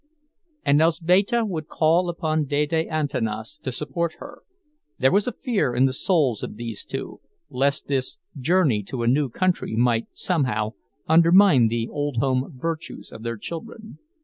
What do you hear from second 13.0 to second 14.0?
of their children.